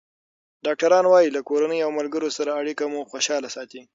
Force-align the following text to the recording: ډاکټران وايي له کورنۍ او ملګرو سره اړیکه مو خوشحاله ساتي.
ډاکټران 0.65 1.05
وايي 1.09 1.29
له 1.35 1.41
کورنۍ 1.49 1.79
او 1.85 1.91
ملګرو 1.99 2.29
سره 2.37 2.57
اړیکه 2.61 2.83
مو 2.91 3.01
خوشحاله 3.11 3.49
ساتي. 3.55 3.81